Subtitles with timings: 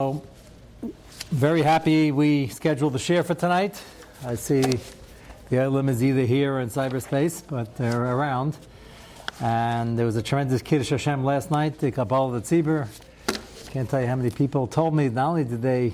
[0.00, 0.22] So,
[1.30, 3.82] very happy we scheduled the share for tonight.
[4.24, 4.62] I see
[5.50, 8.56] the Elam is either here or in cyberspace, but they're around.
[9.42, 12.88] And there was a tremendous Kiddush Hashem last night, the Kabbalah the Tzibur.
[13.72, 15.92] Can't tell you how many people told me not only did they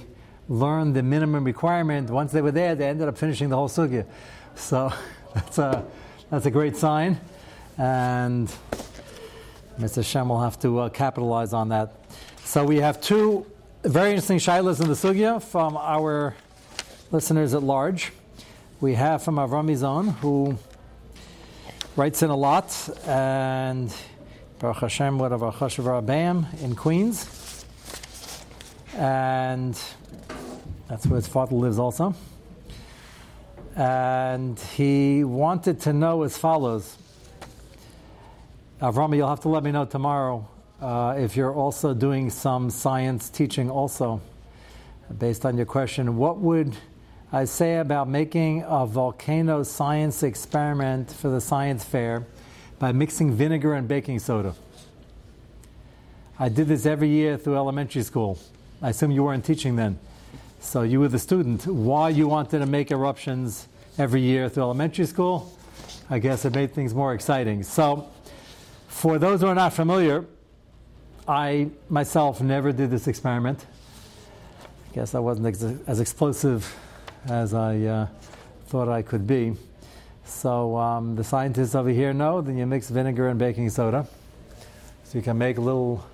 [0.48, 4.06] learn the minimum requirement, once they were there, they ended up finishing the whole sugya.
[4.54, 4.92] So
[5.34, 5.84] that's a,
[6.30, 7.18] that's a great sign.
[7.76, 8.54] And
[9.80, 10.04] Mr.
[10.04, 11.92] Shem will have to uh, capitalize on that.
[12.44, 13.44] So we have two
[13.92, 16.34] very interesting shilas in the sugya from our
[17.12, 18.12] listeners at large.
[18.80, 20.58] We have from Avram Mizon, who
[21.94, 22.74] writes in a lot,
[23.06, 23.94] and
[24.58, 27.64] Baruch Hashem, what of Bam in Queens.
[28.96, 29.80] And
[30.88, 32.14] that's where his father lives also.
[33.76, 36.96] And he wanted to know as follows.
[38.80, 40.48] Avram, you'll have to let me know tomorrow
[40.80, 44.20] uh, if you're also doing some science teaching also,
[45.18, 46.76] based on your question, what would
[47.32, 52.26] I say about making a volcano science experiment for the science fair
[52.78, 54.54] by mixing vinegar and baking soda?
[56.38, 58.38] I did this every year through elementary school.
[58.82, 59.98] I assume you weren't teaching then.
[60.60, 61.66] So you were the student.
[61.66, 63.68] Why you wanted to make eruptions
[63.98, 65.52] every year through elementary school?
[66.10, 67.62] I guess it made things more exciting.
[67.62, 68.08] So,
[68.88, 70.24] for those who are not familiar,
[71.28, 73.66] I myself never did this experiment.
[74.90, 76.72] I guess I wasn't ex- as explosive
[77.26, 78.06] as I uh,
[78.68, 79.56] thought I could be.
[80.24, 84.06] So um, the scientists over here know that you mix vinegar and baking soda,
[85.04, 86.04] so you can make a little.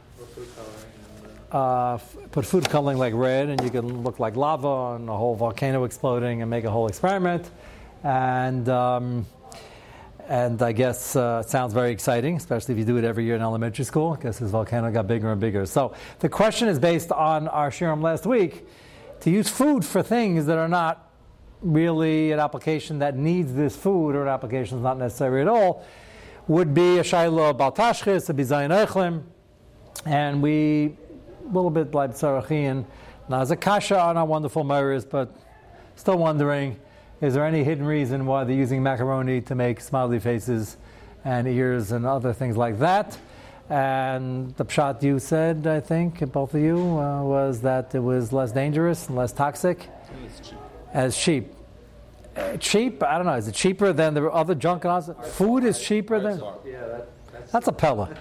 [1.50, 1.98] Uh,
[2.30, 5.84] put food coloring like red, and you can look like lava and a whole volcano
[5.84, 7.50] exploding, and make a whole experiment.
[8.02, 9.26] And um,
[10.32, 13.42] and I guess uh, sounds very exciting, especially if you do it every year in
[13.42, 14.16] elementary school.
[14.18, 15.66] I guess this volcano got bigger and bigger.
[15.66, 18.66] So the question is based on our shirim last week
[19.20, 21.10] to use food for things that are not
[21.60, 25.84] really an application that needs this food or an application that's not necessary at all
[26.48, 29.24] would be a shiloh baltashchis, a bizayin eichlim,
[30.06, 30.96] and we
[31.44, 32.86] a little bit like Sarachian.
[33.28, 35.36] Now, as kasha on our wonderful mirrors, but
[35.94, 36.80] still wondering
[37.22, 40.76] is there any hidden reason why they're using macaroni to make smiley faces
[41.24, 43.16] and ears and other things like that?
[43.70, 48.32] And the pshat you said, I think, both of you, uh, was that it was
[48.32, 49.88] less dangerous and less toxic
[50.42, 50.58] cheap.
[50.92, 51.54] as cheap.
[52.36, 53.02] Uh, cheap?
[53.04, 53.34] I don't know.
[53.34, 54.84] Is it cheaper than the other junk?
[55.32, 56.40] Food is cheaper than.
[56.66, 57.52] Yeah, that, that's.
[57.52, 58.14] That's a pella.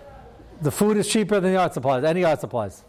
[0.62, 2.02] the food is cheaper than the art supplies.
[2.02, 2.82] Any art supplies.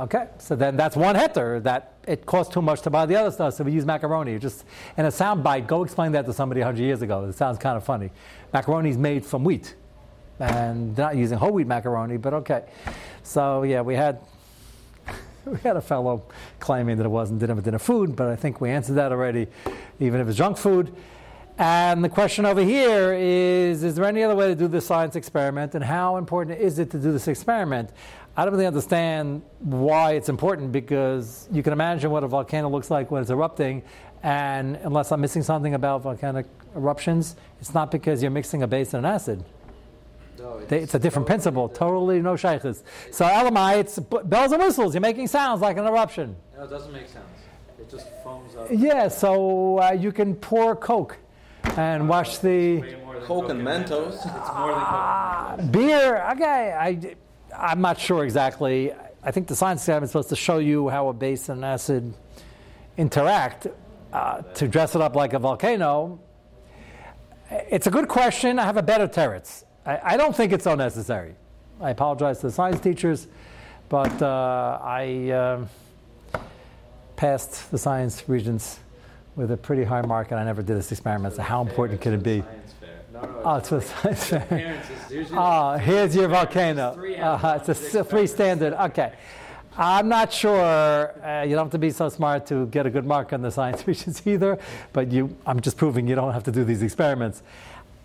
[0.00, 3.30] Okay, so then that's one heter that it costs too much to buy the other
[3.30, 4.38] stuff, so we use macaroni.
[4.38, 4.64] Just
[4.96, 7.26] in a sound bite, go explain that to somebody 100 years ago.
[7.26, 8.10] It sounds kind of funny.
[8.50, 9.74] Macaroni is made from wheat,
[10.38, 12.64] and they're not using whole wheat macaroni, but okay.
[13.24, 14.20] So yeah, we had
[15.44, 16.22] we had a fellow
[16.60, 19.48] claiming that it wasn't dinner for dinner food, but I think we answered that already,
[19.98, 20.96] even if it's junk food.
[21.60, 25.14] And the question over here is Is there any other way to do this science
[25.14, 27.90] experiment, and how important is it to do this experiment?
[28.36, 32.90] I don't really understand why it's important because you can imagine what a volcano looks
[32.90, 33.82] like when it's erupting,
[34.22, 36.46] and unless I'm missing something about volcanic
[36.76, 39.44] eruptions, it's not because you're mixing a base and an acid.
[40.38, 42.82] No, They- It's a different principle, totally no shaykhs.
[43.10, 44.94] So, Elamai, it's b- bells and whistles.
[44.94, 46.36] You're making sounds like an eruption.
[46.56, 47.24] No, it doesn't make sense.
[47.78, 48.68] It just foams up.
[48.70, 51.18] Yeah, so uh, you can pour Coke
[51.76, 54.14] and watch the Way more than Coke and Mentos.
[54.14, 54.24] It's
[54.56, 55.72] more than Coke.
[55.72, 56.26] beer.
[56.32, 57.14] Okay, I,
[57.60, 58.92] I'm not sure exactly.
[59.22, 61.64] I think the science exam is supposed to show you how a base and an
[61.64, 62.14] acid
[62.96, 63.66] interact.
[64.12, 66.18] Uh, to dress it up like a volcano,
[67.48, 68.58] it's a good question.
[68.58, 69.62] I have a better teretz.
[69.86, 71.36] I, I don't think it's so necessary.
[71.80, 73.28] I apologize to the science teachers,
[73.88, 75.68] but uh, I um
[77.14, 78.80] passed the science regents
[79.36, 81.34] with a pretty high mark, and I never did this experiment.
[81.34, 82.40] So how important can it be?
[82.40, 82.88] Science fair.
[83.09, 83.09] No, no.
[83.44, 84.40] Oh, it's for the science fair.
[84.40, 86.94] Parents, it's usually Oh, here's your volcano.
[87.20, 88.72] Uh, it's a three standard.
[88.74, 89.12] Okay.
[89.76, 90.60] I'm not sure.
[91.24, 93.50] Uh, you don't have to be so smart to get a good mark on the
[93.50, 94.58] science regents either.
[94.92, 97.42] But you, I'm just proving you don't have to do these experiments.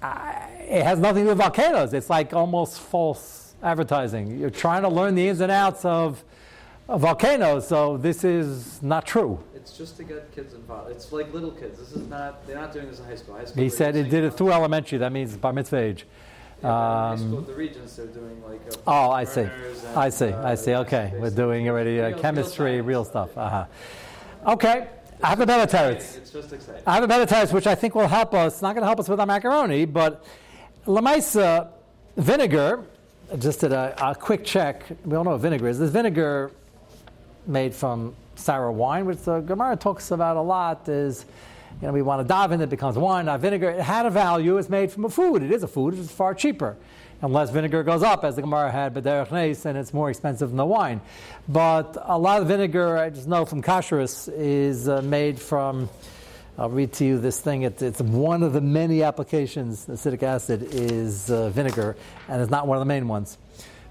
[0.02, 1.94] Uh, it has nothing to do with volcanoes.
[1.94, 4.40] It's like almost false advertising.
[4.40, 6.24] You're trying to learn the ins and outs of,
[6.88, 9.44] of volcanoes, so this is not true.
[9.66, 10.92] It's just to get kids involved.
[10.92, 11.80] It's like little kids.
[11.80, 12.46] This is not.
[12.46, 13.34] They're not doing this in high school.
[13.34, 13.64] High school.
[13.64, 15.00] He said he did it uh, through elementary.
[15.00, 16.06] That means bar mitzvah age.
[16.62, 18.62] yeah, um, school, the regents they're doing like.
[18.70, 19.42] Uh, Oh, I see.
[19.42, 19.52] and,
[19.96, 20.28] I see.
[20.30, 20.76] uh, I see.
[20.76, 22.86] Okay, we're doing already uh, real- real chemistry, science.
[22.86, 23.36] real stuff.
[23.36, 23.66] Uh-huh.
[24.54, 24.88] Okay,
[25.24, 26.16] I have a better teretz.
[26.18, 26.84] It's just exciting.
[26.86, 28.54] I have a better teretz, which I think will help us.
[28.54, 30.24] It's not going to help us with our macaroni, but
[30.86, 31.70] lamaisa
[32.18, 32.84] vinegar.
[33.40, 34.84] Just did a, a quick check.
[35.04, 35.80] We all know what vinegar is.
[35.80, 36.52] This vinegar
[37.48, 41.26] made from sour wine, which the Gemara talks about a lot, is
[41.82, 43.70] you know, we want to dive in, it becomes wine, not vinegar.
[43.70, 45.44] It had a value, it's made from a food.
[45.44, 46.78] It is a food, it's far cheaper.
[47.22, 50.58] Unless vinegar goes up, as the Gemara had B'derech Neis, and it's more expensive than
[50.58, 51.02] the wine.
[51.48, 55.90] But a lot of vinegar, I just know from kashrus, is uh, made from,
[56.58, 57.64] I'll read to you this thing.
[57.64, 59.88] It, it's one of the many applications.
[59.90, 61.96] Acetic acid is uh, vinegar,
[62.28, 63.38] and it's not one of the main ones.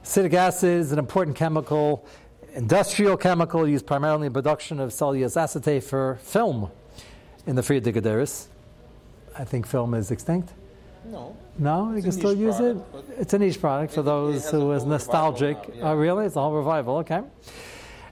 [0.02, 2.06] Acetic acid is an important chemical,
[2.54, 6.70] industrial chemical used primarily in production of cellulose acetate for film
[7.46, 7.96] in the Friedrich
[9.36, 10.52] I think film is extinct.
[11.06, 11.36] No.
[11.58, 13.20] No, you can still use product, it.
[13.20, 15.56] It's a niche product for it- it those has who a nostalgic.
[15.68, 15.90] now, yeah.
[15.90, 16.26] Oh, really?
[16.26, 16.98] It's a whole revival.
[16.98, 17.20] Okay.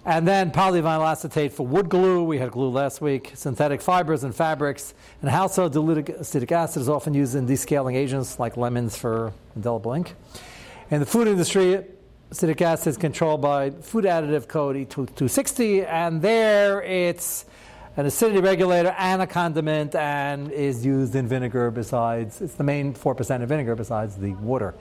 [0.04, 2.24] And then polyvinyl acetate for wood glue.
[2.24, 3.30] We had glue last week.
[3.34, 4.94] Synthetic fibers and fabrics.
[5.22, 9.92] And household dilute acetic acid is often used in descaling agents like lemons for indelible
[9.92, 10.14] ink.
[10.90, 11.84] In the food industry,
[12.32, 17.44] acetic acid is controlled by food additive code E260, and there it's
[17.98, 22.94] an acidity regulator and a condiment and is used in vinegar besides, it's the main
[22.94, 24.72] 4% of vinegar besides the water.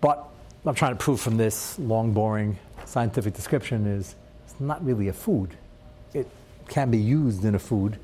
[0.00, 0.28] But
[0.64, 5.12] I'm trying to prove from this long, boring scientific description is it's not really a
[5.12, 5.56] food.
[6.14, 6.26] It
[6.66, 7.96] can be used in a food.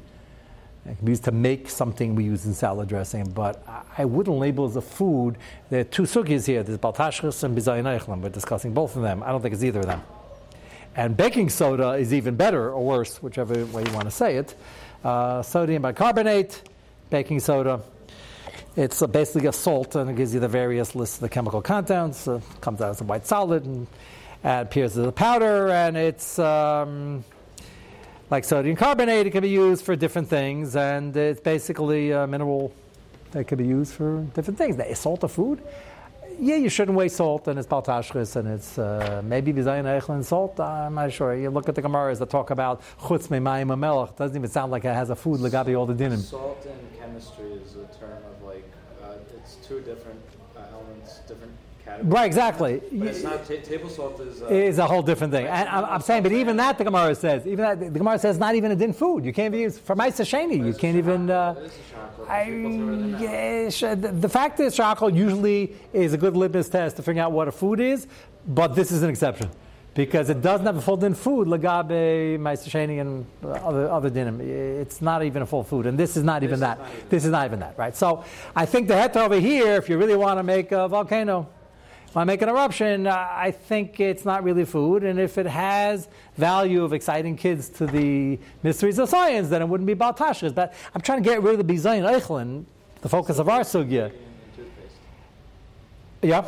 [0.84, 3.64] It can be used to make something we use in salad dressing, but
[3.99, 5.37] I- wouldn't label as a food.
[5.70, 6.62] There are two sugis here.
[6.64, 8.20] There's baltashchus and bizayin.
[8.20, 9.23] We're discussing both of them.
[9.23, 10.02] I don't think it's either of them.
[10.96, 14.55] And baking soda is even better or worse, whichever way you want to say it.
[15.05, 16.62] Uh, sodium bicarbonate,
[17.11, 17.81] baking soda.
[18.76, 22.26] It's basically a salt, and it gives you the various lists of the chemical compounds.
[22.26, 23.87] Uh, comes out as a white solid and
[24.44, 27.25] uh, appears as a powder, and it's um,
[28.32, 29.26] like sodium carbonate.
[29.26, 32.73] It can be used for different things, and it's basically a mineral
[33.32, 34.79] that can be used for different things.
[34.79, 35.62] Is salt a food?
[36.40, 40.58] Yeah, you shouldn't waste salt, and it's baltashchis, and it's uh, maybe bizayin eichlin salt.
[40.58, 41.37] I'm not sure.
[41.37, 44.17] You look at the Gemaras that talk about chutz me'mayim melech.
[44.17, 46.19] Doesn't even sound like it has a food legabi all the dinim.
[46.19, 48.64] Salt in chemistry is a term of like,
[49.05, 50.23] uh, it's two different
[50.56, 51.52] uh, elements, different
[51.93, 52.15] categories.
[52.15, 52.83] Right, exactly.
[52.93, 54.43] But it's not, ta- table salt is.
[54.43, 55.47] Uh, is a whole different thing.
[55.47, 58.39] And I'm, I'm saying, but even that the Gemara says, even that the Gemara says,
[58.39, 59.25] not even a din food.
[59.25, 60.65] You can't be used for Maisa Sheni.
[60.65, 61.31] You can't even.
[61.31, 62.29] Uh, it is a chocolate.
[62.29, 63.71] I, People throw it in there.
[63.71, 67.33] yeah, the, the fact is, chocolate usually is a good litmus test to figure out
[67.33, 68.06] what a food is,
[68.47, 69.50] but this is an exception
[69.94, 71.49] because it doesn't have a full din food.
[71.49, 74.41] Lagabe, Maisa Sheni, and other other dinim.
[74.41, 76.79] It's not even a full food, and this is not even that.
[76.79, 77.94] not even this is not even that, right?
[77.94, 78.25] So
[78.56, 81.49] I think the heta over here, if you really want to make a volcano.
[82.12, 85.47] When I make an eruption, uh, I think it's not really food, and if it
[85.47, 90.55] has value of exciting kids to the mysteries of science, then it wouldn't be baltashkas.
[90.55, 92.64] But I'm trying to get rid of the bizayin eichlin,
[93.00, 94.12] the focus of our sugya.
[96.20, 96.44] Yeah,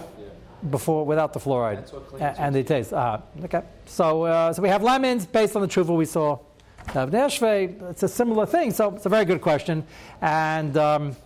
[0.70, 1.90] before without the fluoride,
[2.20, 2.93] A- and the taste.
[2.93, 6.38] Uh, okay, so uh, so we have lemons based on the truva we saw.
[6.94, 8.70] Of it's a similar thing.
[8.70, 9.87] So it's a very good question,
[10.20, 10.76] and.
[10.76, 11.17] Um,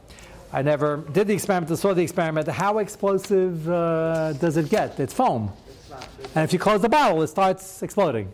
[0.53, 2.49] I never did the experiment, I saw the experiment.
[2.49, 4.99] How explosive uh, does it get?
[4.99, 5.53] It's foam.
[5.69, 6.09] It's not.
[6.19, 8.33] It's And if you close the bottle, it starts exploding.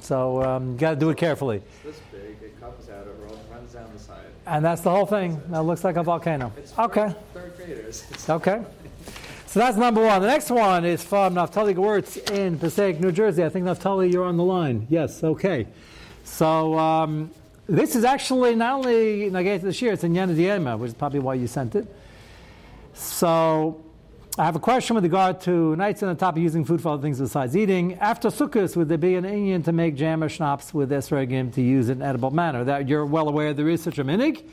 [0.00, 1.62] So um, you got to do it carefully.
[1.84, 2.36] It's this big.
[2.42, 3.06] It comes out.
[3.06, 4.26] It rolls, runs down the side.
[4.46, 5.40] And that's the whole thing.
[5.48, 6.52] That looks like a volcano.
[6.56, 7.14] It's Okay.
[7.32, 8.04] Third graders.
[8.30, 8.62] Okay.
[9.46, 10.20] So that's number one.
[10.20, 13.42] The next one is from Naftali Gewurz in Passaic, New Jersey.
[13.42, 14.86] I think Naftali, you're on the line.
[14.90, 15.24] Yes.
[15.24, 15.66] Okay.
[16.24, 17.30] So um,
[17.68, 21.18] this is actually not only Nagate this year, it's in Yana Diema, which is probably
[21.18, 21.86] why you sent it.
[22.94, 23.84] So
[24.38, 26.90] I have a question with regard to nights on the top of using food for
[26.90, 27.94] other things besides eating.
[27.94, 31.62] After Sukkot, would there be an Indian to make jam or schnapps with esrogim to
[31.62, 32.62] use in an edible manner?
[32.62, 34.44] That you're well aware there is such a minig.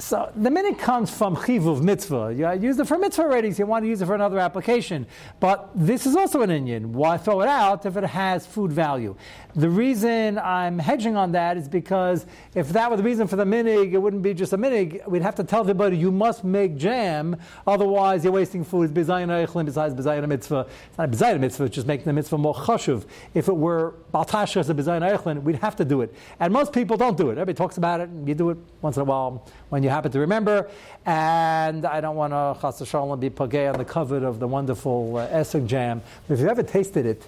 [0.00, 2.32] So the minig comes from chivuv mitzvah.
[2.32, 5.08] You used it for mitzvah so you want to use it for another application.
[5.40, 6.92] But this is also an Indian.
[6.92, 9.16] Why throw it out if it has food value?
[9.56, 13.44] The reason I'm hedging on that is because if that were the reason for the
[13.44, 15.04] minig, it wouldn't be just a minig.
[15.08, 17.34] We'd have to tell everybody you must make jam,
[17.66, 18.96] otherwise you're wasting food.
[18.96, 20.68] It's eichlin besides bizayin mitzvah.
[20.90, 23.04] It's not bizayin mitzvah, it's just making the mitzvah more chashuv.
[23.34, 26.14] If it were baltasha as a eichlin, we'd have to do it.
[26.38, 27.32] And most people don't do it.
[27.32, 30.10] Everybody talks about it, and you do it once in a while when you happen
[30.12, 30.68] to remember.
[31.06, 35.16] And I don't want to chas v'shalom be pagay on the cover of the wonderful
[35.16, 36.02] uh, jam.
[36.26, 37.24] But if you've ever tasted it,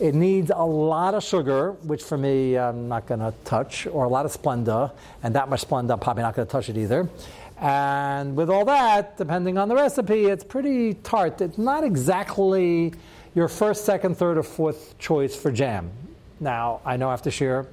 [0.00, 4.04] it needs a lot of sugar, which for me I'm not going to touch, or
[4.04, 6.78] a lot of Splenda, and that much Splenda I'm probably not going to touch it
[6.78, 7.08] either.
[7.58, 11.42] And with all that, depending on the recipe, it's pretty tart.
[11.42, 12.94] It's not exactly
[13.34, 15.90] your first, second, third, or fourth choice for jam.
[16.40, 17.66] Now, I know I have to share,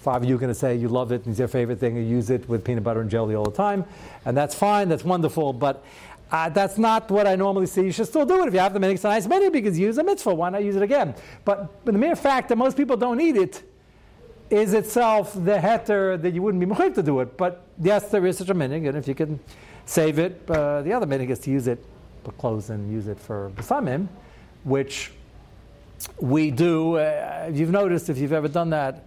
[0.00, 1.96] five of you are going to say you love it and it's your favorite thing,
[1.96, 3.84] you use it with peanut butter and jelly all the time,
[4.24, 5.76] and that's fine, that's wonderful, but
[6.32, 7.82] Uh, that's not what I normally see.
[7.82, 8.94] You should still do it if you have the minhag.
[8.94, 10.32] It's a nice minhag because you use a mitzvah.
[10.32, 11.08] Why not use it again?
[11.44, 13.54] But, but the mere fact that most people don't eat it
[14.48, 17.36] is itself the heter that you wouldn't be mechayiv to do it.
[17.36, 17.52] But
[17.82, 19.40] yes, there is such a minhag, and if you can
[19.86, 21.84] save it, uh, the other minhag is to use it
[22.22, 24.06] for clothes and use it for besamim,
[24.62, 25.10] which
[26.20, 26.94] we do.
[26.94, 29.02] Uh, you've noticed if you've ever done that,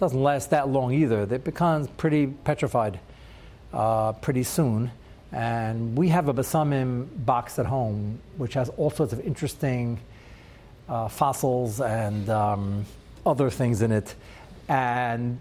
[0.00, 1.22] doesn't last that long either.
[1.30, 2.98] It becomes pretty petrified
[3.72, 4.90] uh, pretty soon.
[5.30, 10.00] And we have a besamim box at home, which has all sorts of interesting
[10.88, 12.86] uh, fossils and um,
[13.26, 14.14] other things in it.
[14.68, 15.38] And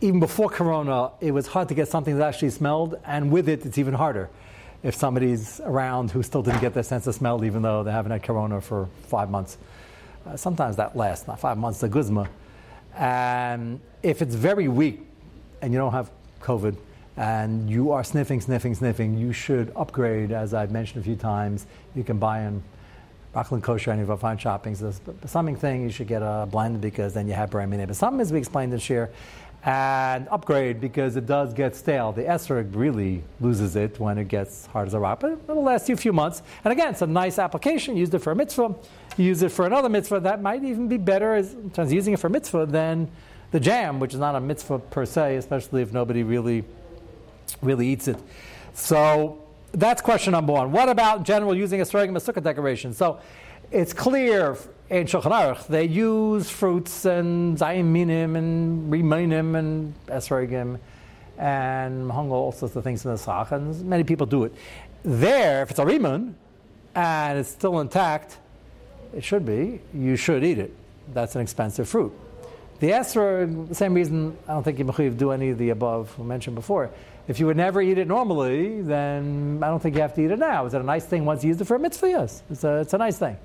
[0.00, 3.66] even before Corona, it was hard to get something that actually smelled, and with it,
[3.66, 4.30] it's even harder
[4.84, 8.12] if somebody's around who still didn't get their sense of smell, even though they haven't
[8.12, 9.58] had Corona for five months.
[10.24, 12.28] Uh, sometimes that lasts, not five months, the guzma.
[12.96, 15.00] And if it's very weak
[15.62, 16.10] and you don't have
[16.42, 16.76] COVID,
[17.18, 21.66] and you are sniffing, sniffing, sniffing, you should upgrade, as I've mentioned a few times.
[21.96, 22.62] You can buy in
[23.34, 24.80] Rockland Kosher, any of our fine shoppings.
[24.80, 27.96] But something thing you should get uh, a blend because then you have brand But
[27.96, 29.10] some, as we explained this year,
[29.68, 32.10] and upgrade because it does get stale.
[32.10, 35.90] The esrog really loses it when it gets hard as a rock, but it'll last
[35.90, 36.40] you a few months.
[36.64, 37.94] And again, it's a nice application.
[37.94, 38.74] Used it for a mitzvah,
[39.18, 40.20] use it for another mitzvah.
[40.20, 43.10] That might even be better as, in terms of using it for mitzvah than
[43.50, 46.64] the jam, which is not a mitzvah per se, especially if nobody really,
[47.60, 48.16] really eats it.
[48.72, 50.72] So that's question number one.
[50.72, 51.84] What about general using a
[52.16, 52.94] as sukkah decoration?
[52.94, 53.20] So
[53.70, 54.56] it's clear
[54.90, 60.78] in Shulchan Aruch they use fruits and zayim minim and rimainim and esrogim
[61.36, 64.52] and hung all sorts of things in the sach, and many people do it.
[65.04, 66.34] There, if it's a rimun
[66.94, 68.38] and it's still intact,
[69.14, 69.80] it should be.
[69.94, 70.74] You should eat it.
[71.14, 72.12] That's an expensive fruit.
[72.80, 76.90] The esrog, same reason I don't think you do any of the above mentioned before.
[77.28, 80.30] If you would never eat it normally, then I don't think you have to eat
[80.30, 80.66] it now.
[80.66, 82.08] Is it a nice thing once you use it for a mitzvah?
[82.08, 83.36] Yes, it's a, it's a nice thing.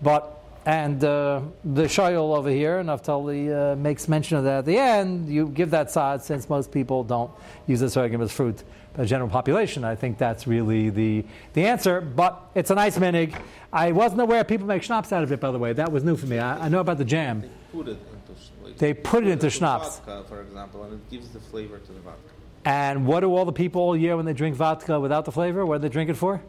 [0.00, 0.37] But
[0.68, 5.26] and uh, the shayol over here, Naftali uh, makes mention of that at the end.
[5.26, 7.30] You give that side since most people don't
[7.66, 8.62] use this argument as fruit.
[8.92, 12.02] The general population, I think that's really the, the answer.
[12.02, 13.34] But it's a nice minig.
[13.72, 15.72] I wasn't aware people make schnapps out of it, by the way.
[15.72, 16.38] That was new for me.
[16.38, 17.40] I, I know about the jam.
[17.40, 20.00] They put it into, like, they put it into schnapps.
[20.00, 22.20] Vodka, for example, and it gives the flavor to the vodka.
[22.66, 25.64] And what do all the people all year when they drink vodka without the flavor?
[25.64, 26.42] What do they drink it for?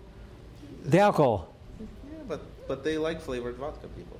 [0.83, 1.48] The alcohol.
[2.69, 4.15] But, they like flavored vodka, people.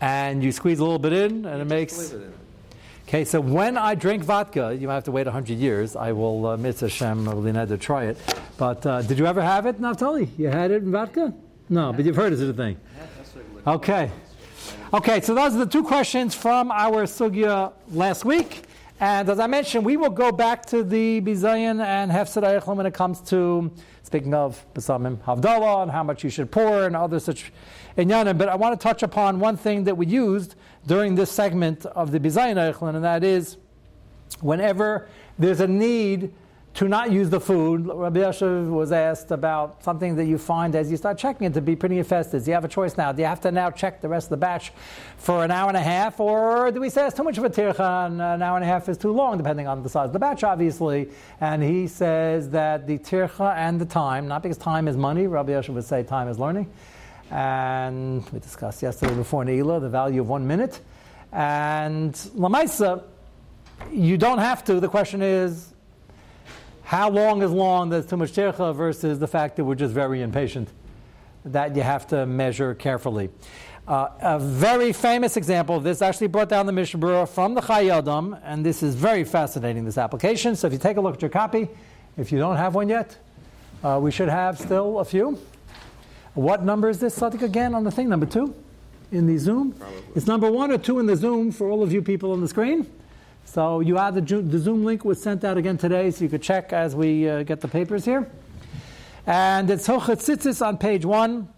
[0.00, 2.12] And you squeeze a little bit in, and it makes.
[2.12, 2.32] It.
[3.08, 5.96] Okay, so when I drink vodka, you might have to wait 100 years.
[5.96, 8.16] I will, uh, Mitzvah Hashem, I will need to try it.
[8.56, 10.28] But uh, did you ever have it, Naftali?
[10.38, 11.34] You had it in vodka?
[11.68, 12.78] No, but you've heard of it, I think.
[13.66, 14.10] Okay.
[14.94, 18.62] Okay, so those are the two questions from our sugya last week.
[19.00, 22.94] And as I mentioned, we will go back to the Bizayan and Hefsed when it
[22.94, 23.70] comes to,
[24.02, 27.52] speaking of Besamim Havdalah and how much you should pour and other such
[27.98, 28.38] inyanim.
[28.38, 30.54] But I want to touch upon one thing that we used
[30.86, 33.58] during this segment of the Bizayan Eichel, and that is
[34.40, 36.32] whenever there's a need
[36.74, 37.86] to not use the food.
[37.86, 41.60] Rabbi Yashav was asked about something that you find as you start checking it to
[41.60, 42.44] be pretty infested.
[42.44, 43.10] Do you have a choice now?
[43.10, 44.72] Do you have to now check the rest of the batch
[45.16, 47.50] for an hour and a half, or do we say it's too much of a
[47.50, 50.12] tircha and an hour and a half is too long, depending on the size of
[50.12, 51.08] the batch, obviously?
[51.40, 55.52] And he says that the tircha and the time, not because time is money, Rabbi
[55.52, 56.70] Yashav would say time is learning.
[57.30, 60.80] And we discussed yesterday before Neila the value of one minute.
[61.32, 63.02] And Lamaisa,
[63.92, 64.80] you don't have to.
[64.80, 65.74] The question is,
[66.84, 70.22] how long is long that's too much tircha versus the fact that we're just very
[70.22, 70.70] impatient?
[71.44, 73.28] That you have to measure carefully.
[73.86, 77.90] Uh, a very famous example of this actually brought down the Mishnah from the Chayei
[77.90, 80.56] Adam, and this is very fascinating, this application.
[80.56, 81.68] So if you take a look at your copy,
[82.16, 83.16] if you don't have one yet,
[83.82, 85.38] uh, we should have still a few.
[86.38, 88.08] What number is this, Sadik, again on the thing?
[88.08, 88.54] Number two
[89.10, 89.72] in the Zoom?
[89.72, 90.02] Probably.
[90.14, 92.46] It's number one or two in the Zoom for all of you people on the
[92.46, 92.88] screen.
[93.44, 96.40] So you have the, the Zoom link was sent out again today, so you could
[96.40, 98.30] check as we uh, get the papers here.
[99.26, 101.48] And it's Hochet Tzitzis on page one.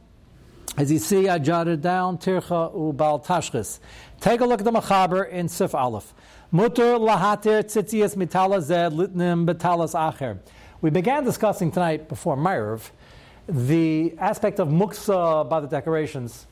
[0.79, 3.81] As you see, I jotted down Tircha Ubal Tashchis.
[4.19, 6.15] Take a look at the Machaber in Sif Aleph.
[6.51, 10.39] Mutter lahatir tzitzias mitala zed litnim betalas acher.
[10.81, 12.89] We began discussing tonight before Maariv
[13.51, 16.47] the aspect of muksa by the decorations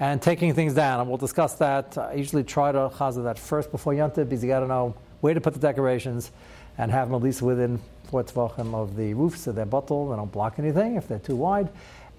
[0.00, 1.00] and taking things down.
[1.00, 1.98] And we'll discuss that.
[1.98, 5.34] I usually try to chaza that first before Yontif because you got to know where
[5.34, 6.30] to put the decorations
[6.78, 10.16] and have them at least within four tvachim of the roof so they're bottled, they
[10.16, 11.68] don't block anything if they're too wide.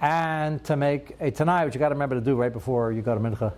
[0.02, 3.02] And to make a tanai, which you got to remember to do right before you
[3.02, 3.54] go to mincha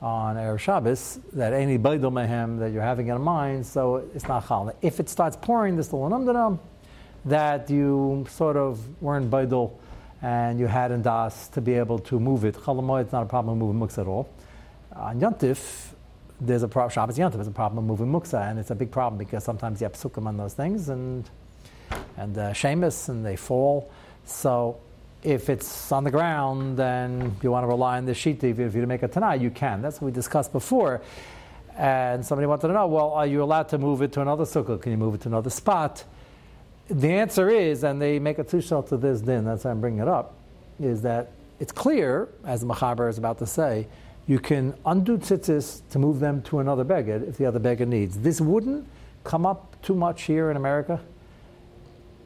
[0.00, 4.48] on Erev Shabbos, that any baidul mehem that you're having in mind, so it's not
[4.48, 4.74] chal.
[4.80, 6.08] If it starts pouring, this little
[7.24, 9.72] that you sort of weren't baidul
[10.22, 12.54] and you had in das to be able to move it.
[12.54, 14.28] Chalamoy, it's not a problem moving muksa at all.
[14.94, 15.92] On Yantif,
[16.40, 19.18] there's a problem, Shabbos Yantif is a problem moving muksa, and it's a big problem
[19.18, 21.28] because sometimes you have psukim on those things and
[22.16, 23.90] and uh, and they fall.
[24.24, 24.78] So
[25.22, 28.42] if it's on the ground, then you want to rely on the sheet.
[28.42, 29.82] If you make a tanai, you can.
[29.82, 31.02] That's what we discussed before.
[31.76, 34.80] And somebody wanted to know, well, are you allowed to move it to another sukkah?
[34.80, 36.04] Can you move it to another spot?
[36.90, 40.00] The answer is, and they make a tushal to this din, that's why I'm bringing
[40.00, 40.34] it up,
[40.80, 41.30] is that
[41.60, 43.86] it's clear, as the Machaber is about to say,
[44.26, 48.18] you can undo tzitzis to move them to another beged if the other beged needs.
[48.18, 48.86] This wouldn't
[49.22, 51.00] come up too much here in America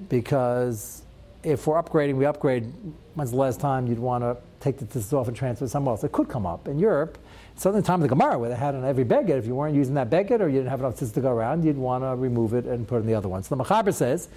[0.09, 1.03] because
[1.43, 2.73] if we're upgrading, we upgrade.
[3.15, 6.05] When's the last time you'd want to take the tzitzis off and transfer somewhere else?
[6.05, 6.69] It could come up.
[6.69, 7.19] In Europe,
[7.57, 9.75] certainly the time of the Gemara, where they had on every beged, if you weren't
[9.75, 12.15] using that beged or you didn't have enough tzitzis to go around, you'd want to
[12.17, 13.43] remove it and put in the other one.
[13.43, 14.29] So the Machaber says,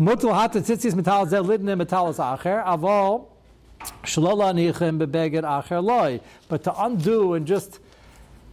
[0.00, 3.26] Mutul hat tzitzis metal zel metalos acher, avol
[4.04, 6.20] shlola nichem bebeged acher loy.
[6.48, 7.78] But to undo and just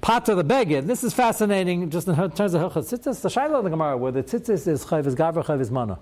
[0.02, 0.88] Pata the beged.
[0.88, 3.22] This is fascinating, just in terms of hilchas tzitzis.
[3.22, 6.00] The shaila of the Gemara, where the tzitzis is chayv is gavra, chayv is mana.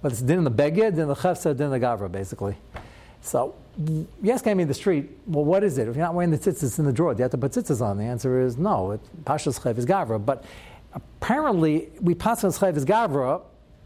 [0.00, 2.56] But it's din in the beged, din the chefsa, din the gavra, basically.
[3.20, 5.88] So, you ask me in the street, well, what is it?
[5.88, 7.80] If you're not wearing the tzitzis in the drawer, do you have to put tzitzis
[7.80, 7.98] on?
[7.98, 8.92] The answer is no.
[8.92, 10.24] It, Pashas chayv is gavra.
[10.24, 10.44] But
[10.94, 13.42] apparently, we pass chayv is gavra,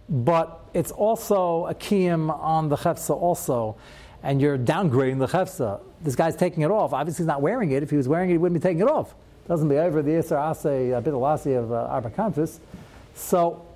[0.08, 3.76] but it's also a kiyim on the chefsa also.
[4.22, 5.80] And you're downgrading the chefsa.
[6.00, 6.92] This guy's taking it off.
[6.92, 7.82] Obviously, he's not wearing it.
[7.82, 9.14] If he was wearing it, he wouldn't be taking it off.
[9.48, 12.60] Doesn't be over the Isser Ase, a bit of of uh, Arbakantis.
[13.14, 13.66] So,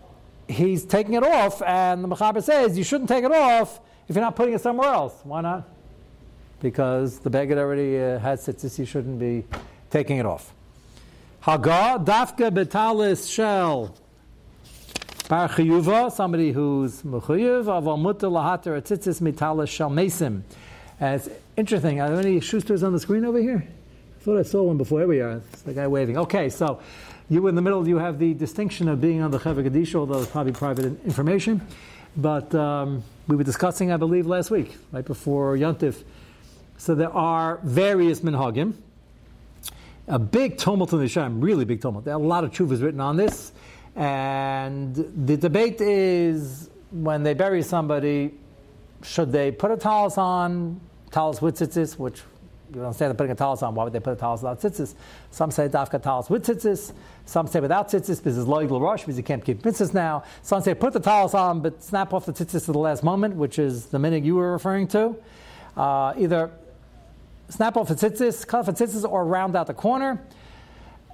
[0.49, 4.25] he's taking it off, and the Mechaber says you shouldn't take it off if you're
[4.25, 5.15] not putting it somewhere else.
[5.25, 5.69] Why not?
[6.61, 9.45] Because the beggar already uh, has tzitzis, you shouldn't be
[9.91, 10.53] taking it off.
[11.41, 13.95] Haga dafka betalis shell.
[15.29, 20.43] Bar chiyuva, somebody who's mechuyuv, aval mutter lahater tzitzis mitalis shel mesim.
[20.99, 22.01] And it's interesting.
[22.01, 23.67] Are there any Schusters on the screen over here?
[24.19, 25.01] I thought I saw one before.
[25.01, 25.43] Here we are.
[25.53, 26.17] It's the guy waving.
[26.17, 26.81] Okay, so
[27.29, 30.31] you in the middle, you have the distinction of being on the Gadisha, although it's
[30.31, 31.61] probably private information.
[32.17, 36.03] But um, we were discussing, I believe, last week, right before Yontif.
[36.79, 38.75] So there are various minhagim.
[40.09, 42.05] A big tumult in the Shem, really big tumult.
[42.05, 43.53] There are a lot of chuvas written on this.
[43.97, 48.35] And the debate is when they bury somebody,
[49.03, 52.23] should they put a talis on, talis with tzitzis, which
[52.75, 53.75] you don't say they're putting a talis on.
[53.75, 54.95] Why would they put a talis without tzitzis?
[55.31, 56.93] Some say dafka talis with tzitzis.
[57.25, 60.25] Some say without tzitzis because it's loigl rush because you can't keep mitzvahs now.
[60.43, 63.37] Some say put the talis on but snap off the tzitzis at the last moment,
[63.37, 65.17] which is the minute you were referring to.
[65.77, 66.51] Uh, either
[67.49, 70.23] snap off the tzitzis, cut off the tzitzis, or round out the corner.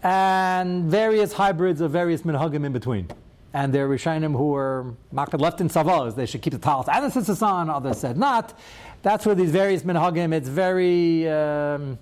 [0.02, 3.08] And various hybrids of various minhagim in between.
[3.54, 6.16] And there are Rishonim who were marked left in Savos.
[6.16, 7.68] They should keep the talis and the tzitzis on.
[7.68, 8.58] Others said not.
[9.02, 11.98] That's where these various minhagim, it's very um,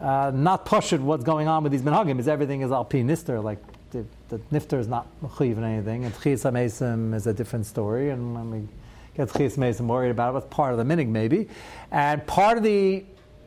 [0.00, 3.42] uh, not pushed what's going on with these minhagim, is everything is al pi nister,
[3.42, 3.58] like
[3.90, 8.10] the, the nifter is not mechuyev in anything, and tchias mesim is a different story,
[8.10, 8.68] and when we
[9.16, 11.48] get tchias mesim worried about it, it's part of the minig maybe.
[11.90, 13.04] And part of the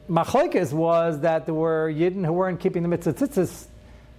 [0.09, 3.13] machlekes was that there were yidden who weren't keeping the mitzvah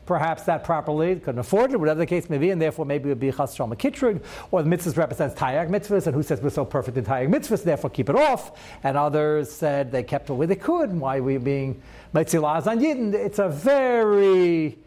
[0.06, 3.12] perhaps that properly, couldn't afford it, whatever the case may be, and therefore maybe it
[3.12, 6.50] would be chas shalom kitrug, or the mitzvahs represents tayag mitzvahs, and who says we're
[6.50, 10.34] so perfect in tayag mitzvahs, therefore keep it off, and others said they kept it
[10.34, 11.82] where they could, and why we being
[12.14, 13.12] mitzilahs on yidden.
[13.12, 14.78] It's a very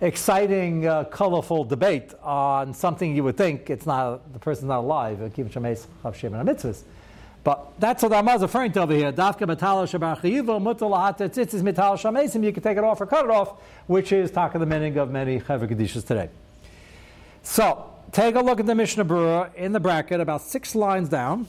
[0.00, 5.18] exciting, uh, colorful debate on something you would think it's not the person's not alive.
[5.18, 6.82] Shemeis chav shem and mitzvahs.
[7.44, 9.12] But that's what Ramah is referring to over here.
[9.12, 12.44] Dafka metal shabar chayiva mutal lahata tzitzis metal shamesim.
[12.44, 15.10] You can take it off or cut it off, which is taka the meaning of
[15.10, 16.28] many chaver kedishas today.
[17.42, 21.46] So take a look at the Mishnah Berurah in the bracket, about six lines down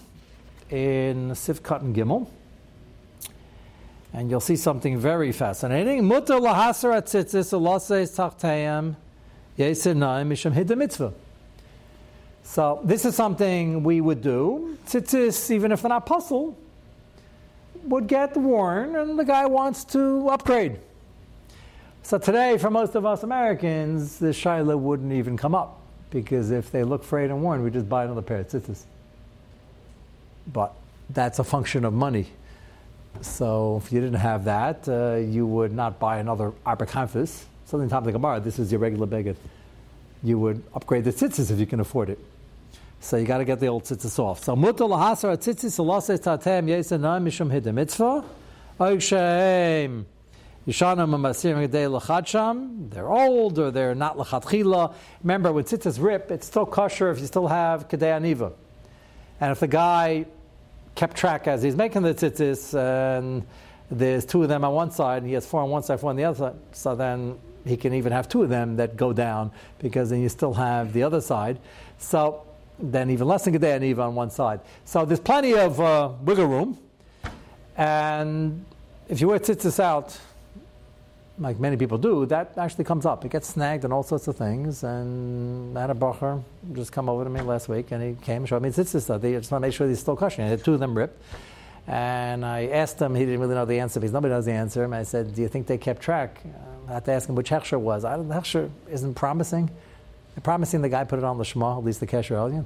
[0.70, 2.28] in Sivkat and Gimel,
[4.14, 6.04] and you'll see something very fascinating.
[6.04, 8.96] Mutal lahasar tzitzis ulaseis tachtayim
[9.58, 11.14] yesinai misham hidda mitzvah.
[12.50, 14.76] So this is something we would do.
[14.88, 16.58] Tzitzis, even if they're not puzzle,
[17.84, 20.80] would get worn, and the guy wants to upgrade.
[22.02, 26.72] So today, for most of us Americans, the shaila wouldn't even come up because if
[26.72, 28.82] they look frayed and worn, we just buy another pair of tzitzis.
[30.52, 30.74] But
[31.12, 32.30] that's a function of money.
[33.22, 37.44] So if you didn't have that, uh, you would not buy another arbakanfis.
[37.66, 39.36] Something top of the Gemara, this is your regular beggar.
[40.24, 42.18] You would upgrade the tzitzis if you can afford it.
[43.02, 44.44] So you got to get the old tzitzis off.
[44.44, 48.26] So mutar lahasar tzitzis alases tatem yesenah mishum hidem mitzvah.
[48.80, 50.06] Oikshem
[50.68, 52.92] Yishanam Masirim Gedei Lachadsham.
[52.92, 54.94] They're old or they're not Lachatchila.
[55.24, 58.54] Remember, when tzitzis rip, it's still kosher if you still have Kedei Aniva.
[59.42, 60.26] And if the guy
[60.96, 63.48] kept track as he's making the tzitzis and
[63.90, 66.10] there's two of them on one side and he has four on one side, four
[66.10, 69.14] on the other side, so then he can even have two of them that go
[69.14, 71.60] down because then you still have the other side.
[71.98, 72.46] So
[72.80, 74.62] then even less than Gedei Aniva on one side.
[74.86, 76.78] So there's plenty of uh, wiggle room.
[77.78, 78.66] And
[79.08, 80.20] if you wear tzitzis out,
[81.38, 83.24] like many people do, that actually comes up.
[83.24, 84.84] It gets snagged and all sorts of things.
[84.84, 88.38] And I had a bacher just come over to me last week, and he came
[88.38, 89.22] and showed me tzitzis.
[89.22, 90.42] They just want to make sure he's still kosher.
[90.42, 91.22] And two of them ripped.
[91.88, 94.84] And I asked him, he didn't really know the answer because nobody knows the answer.
[94.84, 96.42] And I said, Do you think they kept track?
[96.88, 98.06] I had to ask him which Hechsher was.
[98.06, 99.72] I don't, Hechsher isn't promising.
[100.44, 102.66] Promising the guy put it on the Shema, at least the Kesher Elyon.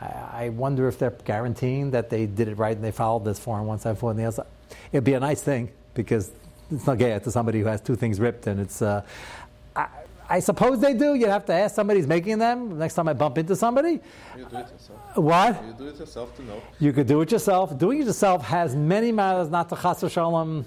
[0.00, 3.38] I, I wonder if they're guaranteeing that they did it right and they followed this
[3.38, 4.46] four on one side, four on the other side.
[4.92, 6.30] It'd be a nice thing because
[6.70, 8.82] it's not gay to somebody who has two things ripped, and it's.
[8.82, 9.02] Uh,
[9.74, 9.86] I,
[10.28, 11.14] I, suppose they do.
[11.14, 12.78] You have to ask somebody who's making them.
[12.78, 14.00] Next time I bump into somebody.
[14.36, 15.16] You do it yourself.
[15.16, 15.64] What?
[15.64, 16.62] You do it yourself to know.
[16.80, 17.78] You could do it yourself.
[17.78, 20.66] Doing it yourself has many matters, not to chas shalom,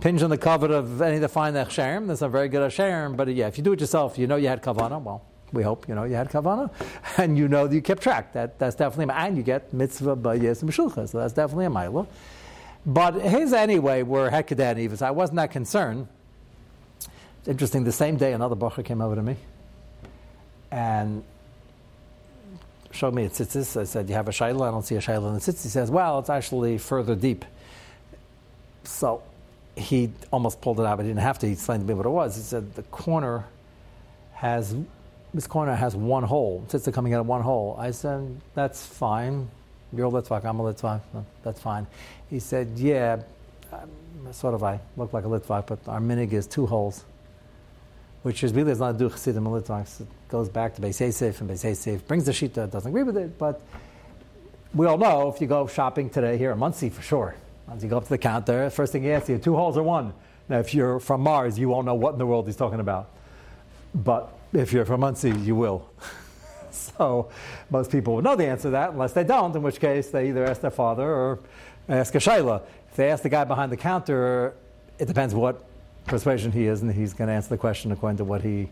[0.00, 2.06] pinch on the cover of any of the fine echsherim.
[2.06, 4.48] There's a very good echsherim, but yeah, if you do it yourself, you know you
[4.48, 5.02] had kavana.
[5.02, 6.70] Well, we hope you know you had kavana,
[7.18, 8.32] and you know that you kept track.
[8.32, 12.06] That that's definitely and you get mitzvah by yes and so that's definitely a milah.
[12.84, 15.02] But his anyway were Hekadan even.
[15.02, 16.08] I wasn't that concerned.
[17.40, 19.36] It's interesting, the same day another Bacher came over to me
[20.70, 21.22] and
[22.92, 23.80] showed me a tzitzis.
[23.80, 24.68] I said, You have a shayla?
[24.68, 25.62] I don't see a shayla in the tzitzis.
[25.62, 27.44] He says, Well, it's actually further deep.
[28.84, 29.22] So
[29.76, 31.46] he almost pulled it out, but he didn't have to.
[31.46, 32.36] He explained to me what it was.
[32.36, 33.44] He said, The corner
[34.34, 34.74] has,
[35.34, 36.64] this corner has one hole.
[36.68, 37.76] Tzitzis coming out of one hole.
[37.78, 39.48] I said, That's fine.
[39.92, 41.00] You're a Litvak, I'm a Litvak.
[41.42, 41.86] That's fine.
[42.30, 43.22] He said, Yeah,
[43.72, 43.88] um,
[44.32, 47.04] sort of I look like a Litvak, but our minig is two holes,
[48.22, 50.00] which is really not do Chassidim and Litvaks.
[50.02, 53.16] It goes back to Beis Yosef, and Beis Yosef brings the Shita, doesn't agree with
[53.16, 53.60] it, but
[54.74, 57.34] we all know if you go shopping today here in Monsey for sure,
[57.66, 59.82] once you go up to the counter, first thing he asks you, two holes or
[59.82, 60.12] one?
[60.48, 63.08] Now, if you're from Mars, you won't know what in the world he's talking about.
[63.94, 65.88] But if you're from Monsey, you will.
[66.70, 67.30] so
[67.70, 70.28] most people will know the answer to that, unless they don't, in which case they
[70.28, 71.38] either ask their father or
[71.88, 72.62] ask a shayla.
[72.90, 74.54] If they ask the guy behind the counter,
[74.98, 75.64] it depends what
[76.06, 78.68] persuasion he is, and he's going to answer the question according to what he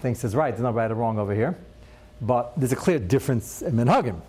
[0.00, 0.50] thinks is right.
[0.50, 1.56] There's no right or wrong over here.
[2.20, 4.20] But there's a clear difference in minhagim.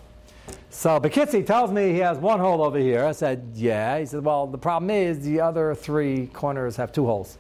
[0.70, 3.06] So Bekitzi tells me he has one hole over here.
[3.06, 4.00] I said, yeah.
[4.00, 7.38] He said, well, the problem is the other three corners have two holes.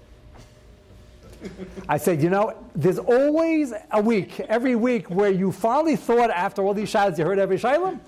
[1.89, 6.61] I said, you know, there's always a week, every week, where you finally thought after
[6.61, 8.01] all these shadows you heard every shalom.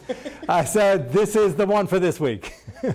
[0.47, 2.53] I said, this is the one for this week.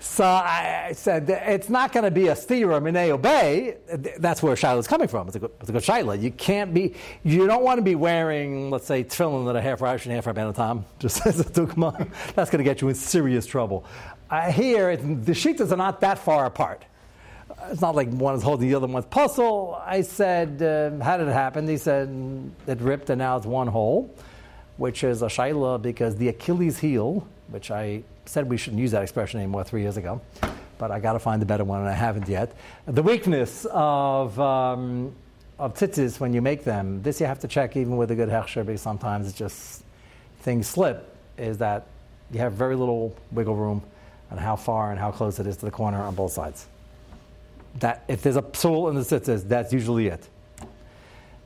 [0.00, 3.76] so I said, it's not going to be a stira minay obey.
[4.18, 5.26] That's where shiloh is coming from.
[5.26, 6.14] It's a good, good shiloh.
[6.14, 9.80] You can't be, you don't want to be wearing, let's say, tefillin that are half
[9.80, 12.08] Rosh and half Rabbeinu Tam, just as a dukma.
[12.34, 13.84] That's going to get you in serious trouble.
[14.30, 16.84] Uh, here, the shitas are not that far apart
[17.64, 19.80] it's not like one is holding the other one's puzzle.
[19.84, 21.66] I said, uh, how did it happen?
[21.66, 24.14] He said, it ripped and now it's one hole,
[24.76, 29.02] which is a shaila because the Achilles heel, which I said we shouldn't use that
[29.02, 30.20] expression anymore three years ago,
[30.78, 32.56] but I got to find a better one and I haven't yet.
[32.86, 35.14] The weakness of, um,
[35.58, 38.28] of tzitzis when you make them, this you have to check even with a good
[38.28, 39.82] hechsher because sometimes it's just
[40.40, 41.86] things slip, is that
[42.32, 43.82] you have very little wiggle room
[44.30, 46.66] on how far and how close it is to the corner on both sides
[47.80, 50.28] that if there's a psul in the tzitzis, that's usually it.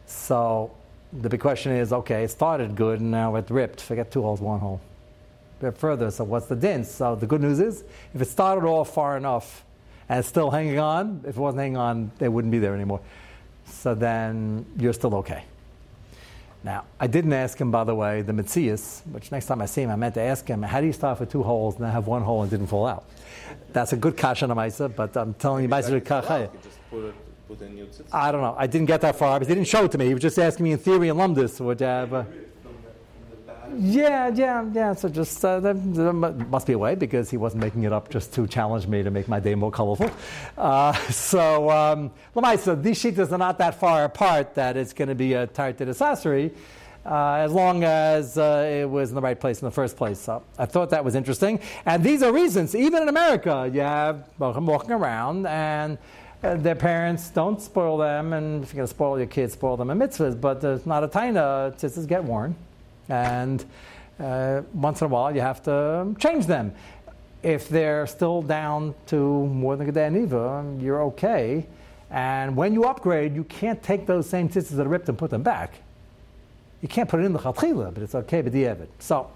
[0.07, 0.73] So
[1.13, 3.81] the big question is, okay, it started good and now it ripped.
[3.81, 4.81] Forget two holes, one hole.
[5.61, 6.11] Bit further.
[6.11, 6.85] So what's the din?
[6.85, 9.65] So the good news is, if it started off far enough
[10.09, 13.01] and it's still hanging on, if it wasn't hanging on, they wouldn't be there anymore.
[13.67, 15.45] So then you're still okay.
[16.63, 19.83] Now, I didn't ask him, by the way, the Mitzias, which next time I see
[19.83, 21.93] him, I meant to ask him, how do you start with two holes and then
[21.93, 23.05] have one hole and didn't fall out?
[23.73, 26.51] That's a good kasha on Maisa, but I'm telling you, Maisa Kachaya.
[28.13, 28.55] I don't know.
[28.59, 30.07] I didn't get that far because he didn't show it to me.
[30.07, 31.61] He was just asking me in theory and lumdis.
[31.61, 32.25] Would, uh,
[33.77, 34.95] yeah, yeah, yeah.
[34.95, 38.33] So just uh, there, must be a way because he wasn't making it up just
[38.35, 40.11] to challenge me to make my day more colorful.
[40.57, 45.15] Uh, so, um, Lamaisa, these sheets are not that far apart that it's going to
[45.15, 46.53] be a tarted accessory
[47.05, 50.19] uh, as long as uh, it was in the right place in the first place.
[50.19, 51.61] So I thought that was interesting.
[51.87, 55.99] And these are reasons, even in America, you have walking around and
[56.43, 59.77] uh, their parents don't spoil them, and if you're going to spoil your kids, spoil
[59.77, 62.57] them in mitzvahs, but there's not a taina, tzitzis get worn.
[63.11, 63.65] And
[64.19, 66.73] uh, once in a while, you have to change them.
[67.43, 70.09] If they're still down to more than a day
[70.79, 71.67] you're okay
[72.11, 75.31] And when you upgrade, you can't take those same tzitzis that are ripped and put
[75.31, 75.75] them back.
[76.83, 79.31] You can't put it in the chatchila, but it's okay, the So,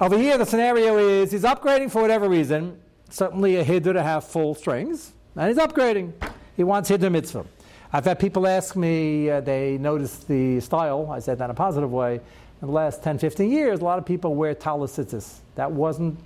[0.00, 2.78] over here, the scenario is he's upgrading for whatever reason.
[3.10, 6.12] Certainly a hiddur to have full strings, and he's upgrading.
[6.56, 7.44] He wants hiddur mitzvah.
[7.92, 11.54] I've had people ask me, uh, they noticed the style, I said that in a
[11.54, 12.20] positive way.
[12.62, 16.16] In the last 10, 15 years, a lot of people wear talis That wasn't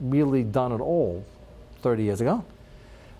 [0.00, 1.22] really done at all
[1.82, 2.42] 30 years ago.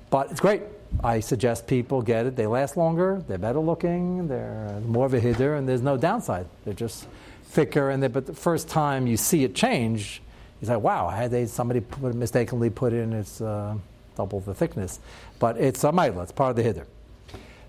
[0.09, 0.63] But it's great.
[1.03, 2.37] I suggest people get it.
[2.37, 6.47] They last longer, they're better looking, they're more of a hiddur, and there's no downside.
[6.65, 7.07] They're just
[7.45, 7.91] thicker.
[7.91, 10.23] And but the first time you see it change,
[10.63, 13.75] you say, wow, had they, somebody put, mistakenly put in it's uh,
[14.17, 15.01] double the thickness.
[15.39, 16.87] But it's a maila, it's part of the hiddur.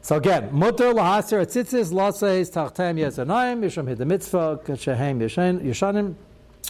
[0.05, 6.13] So again, mutter lahasir atzitzis laseis tachtem yezanayim yisham hid mitzvah kashehem yishanim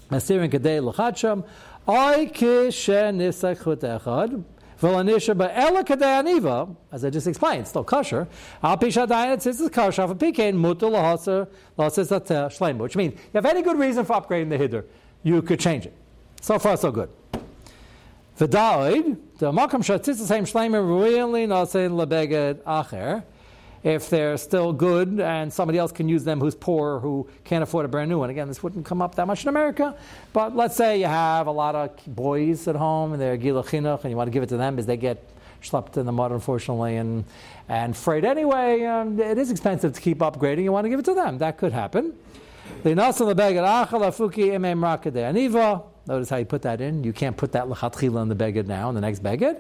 [0.10, 1.43] asirin kadei lachadsham
[1.86, 4.41] ay kishen nisach echad
[4.80, 8.26] v'lanisha ba'ela kadei aniva as I just explained, still kosher.
[8.63, 13.15] Al pisha dayan tzitzis kosher of a pikein mutter lahasir laseis ateh shleim which means
[13.15, 14.86] you have any good reason for upgrading the hiddur,
[15.24, 15.93] you could change it.
[16.39, 17.10] So far, so good.
[18.39, 23.24] V'da'id, the makam shatzitz same shleimer really nasein lebeged acher.
[23.82, 27.86] If they're still good and somebody else can use them who's poor, who can't afford
[27.86, 28.32] a brand new one.
[28.32, 29.95] Again, this wouldn't come up that much in America,
[30.34, 34.02] but let's say you have a lot of boys at home and they're gila chinuch
[34.02, 35.30] and you want to give it to them because they get
[35.62, 37.26] schlepped in the mud, unfortunately, and,
[37.69, 38.84] and freight anyway.
[38.84, 40.63] Um, it is expensive to keep upgrading.
[40.63, 41.38] You want to give it to them.
[41.38, 42.13] That could happen.
[46.07, 47.03] Notice how you put that in.
[47.03, 49.59] You can't put that lechatchila in the beged now, in the next beged.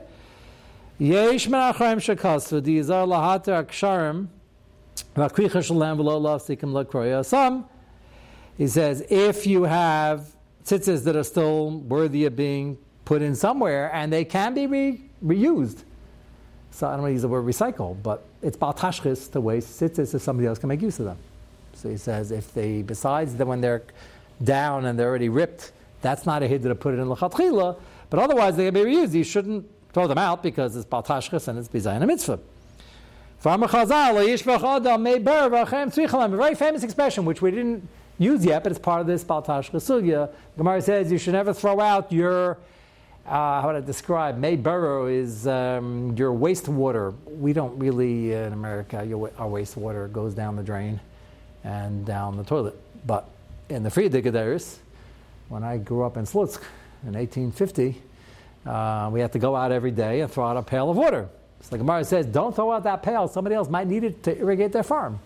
[0.97, 4.27] Yesh menachrayim shekasu dizar lahater aksharim
[5.15, 7.25] v'akricha shalem v'lo lafsikim lekroya.
[7.25, 7.65] Some,
[8.57, 13.93] he says, if you have tzitzis that are still worthy of being put in somewhere
[13.93, 15.83] and they can be re- reused.
[16.71, 20.13] So I don't want to use the word recycle, but it's baltashchis to waste tzitzis
[20.13, 21.17] if somebody else can make use of them.
[21.73, 23.83] So he says if they, besides that when they're
[24.43, 25.71] down and they're already ripped,
[26.05, 27.77] that's not a hiddur to put it in lechatchila,
[28.09, 29.13] but otherwise they can be reused.
[29.13, 32.39] You shouldn't throw them out because it's baltashchis and it's bizayin a mitzvah.
[36.37, 37.87] Very famous expression which we didn't
[38.17, 40.29] use yet, but it's part of this baltashchis sugya.
[40.57, 42.57] Gemara says you should never throw out your
[43.25, 44.37] uh, how would I describe?
[44.37, 47.15] May burrow is um, your wastewater.
[47.25, 49.03] We don't really uh, in America.
[49.03, 50.99] Your, our wastewater goes down the drain
[51.63, 52.79] and down the toilet.
[53.07, 53.27] But
[53.69, 54.25] in the Friedrich
[55.49, 56.61] when I grew up in Slutsk
[57.05, 58.01] in 1850,
[58.65, 61.29] uh, we had to go out every day and throw out a pail of water.
[61.61, 63.27] So the Gemara says, don't throw out that pail.
[63.27, 65.19] Somebody else might need it to irrigate their farm.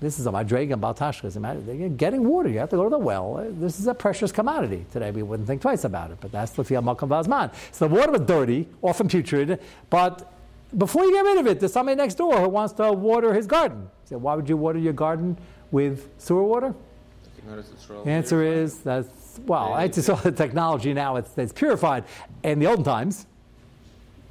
[0.00, 1.96] This is a madrega and baltashkas.
[1.96, 3.46] Getting water, you have to go to the well.
[3.52, 4.84] This is a precious commodity.
[4.92, 7.54] Today we wouldn't think twice about it, but that's the Makam Vazman.
[7.72, 10.30] So the water was dirty, often putrid, but
[10.76, 13.46] before you get rid of it, there's somebody next door who wants to water his
[13.46, 13.88] garden.
[14.04, 15.38] So why would you water your garden
[15.70, 16.74] with sewer water?
[17.46, 21.16] The answer is that's well, it's just all the technology now.
[21.16, 22.04] It's, it's purified.
[22.42, 23.26] In the olden times,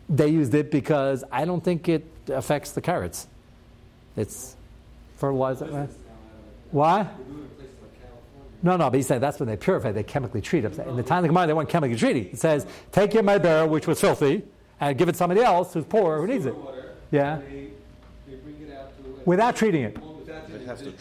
[0.09, 3.27] they used it because I don't think it affects the carrots.
[4.15, 4.55] It's
[5.17, 5.65] fertilizer.
[5.65, 5.89] Right?
[6.71, 7.07] Why?
[8.61, 10.77] No, no, but he said that's when they purify, they chemically treat it.
[10.79, 12.27] In the time of the Gemara, they weren't chemically treating.
[12.27, 14.43] It says, take your barrel, which was filthy,
[14.79, 16.55] and give it to somebody else who's poor, who needs it.
[17.11, 17.41] Yeah.
[19.25, 19.97] Without treating it.
[20.25, 20.91] They have to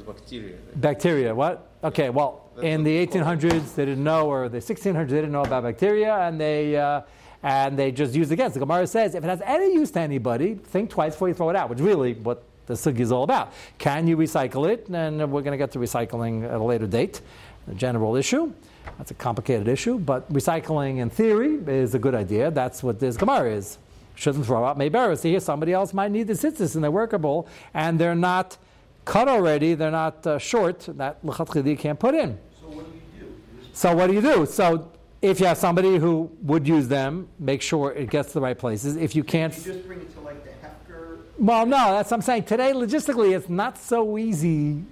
[0.00, 0.56] because bacteria.
[0.76, 1.68] Bacteria, what?
[1.82, 5.42] Okay, well, That's in the 1800s, they didn't know, or the 1600s, they didn't know
[5.42, 6.76] about bacteria, and they.
[6.76, 7.02] Uh,
[7.42, 8.52] and they just use it against.
[8.52, 11.48] The Gemara says if it has any use to anybody, think twice before you throw
[11.48, 13.52] it out, which is really what the sugi is all about.
[13.78, 14.88] Can you recycle it?
[14.88, 17.20] And we're going to get to recycling at a later date,
[17.66, 18.52] a general issue.
[18.98, 22.50] That's a complicated issue, but recycling in theory is a good idea.
[22.50, 23.78] That's what this Gemara is.
[24.14, 25.22] Shouldn't throw out Mayberis.
[25.22, 28.58] Here, somebody else might need the sitzis and they're workable, and they're not
[29.04, 32.38] cut already, they're not uh, short, that lechatchili you can't put in.
[32.60, 33.36] So what do you do?
[33.72, 34.46] So what do you do?
[34.46, 34.90] So
[35.22, 38.58] if you have somebody who would use them, make sure it gets to the right
[38.58, 38.96] places.
[38.96, 41.18] If you can't, you just bring it to like the hefker.
[41.38, 42.44] Well, no, that's what I'm saying.
[42.44, 44.82] Today, logistically, it's not so easy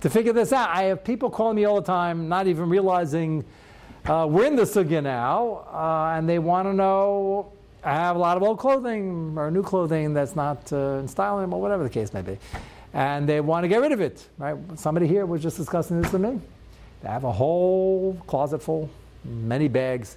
[0.00, 0.70] to figure this out.
[0.70, 3.44] I have people calling me all the time, not even realizing
[4.06, 7.52] uh, we're in the sugya now, uh, and they want to know.
[7.82, 11.38] I have a lot of old clothing or new clothing that's not uh, in style
[11.38, 12.38] anymore, whatever the case may be
[12.92, 14.26] and they want to get rid of it.
[14.38, 14.56] Right?
[14.76, 16.40] Somebody here was just discussing this with me.
[17.02, 18.90] They have a whole closet full,
[19.24, 20.16] many bags.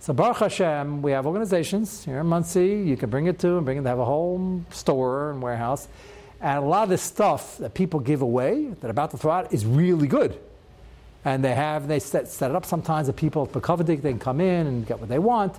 [0.00, 2.82] So Baruch Hashem, we have organizations here in Monsey.
[2.84, 3.82] You can bring it to and bring it.
[3.82, 5.86] They have a whole store and warehouse,
[6.40, 9.30] and a lot of this stuff that people give away that are about to throw
[9.30, 10.38] out is really good.
[11.24, 14.18] And they have they set, set it up sometimes that people at Pekovidik they can
[14.18, 15.54] come in and get what they want.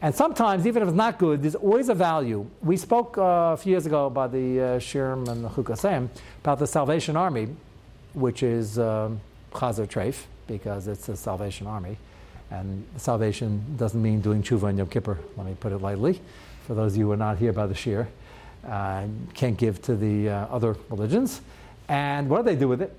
[0.00, 2.46] And sometimes, even if it's not good, there's always a value.
[2.62, 6.08] We spoke uh, a few years ago about the uh, Shirm and the Chukasem,
[6.40, 7.48] about the Salvation Army,
[8.14, 9.20] which is um,
[9.52, 11.98] Chazer Treif, because it's a Salvation Army.
[12.50, 16.20] And salvation doesn't mean doing tshuva and Yom Kippur, let me put it lightly,
[16.66, 18.08] for those of you who are not here by the Shir.
[18.66, 21.40] Uh, can't give to the uh, other religions.
[21.88, 22.94] And what do they do with it?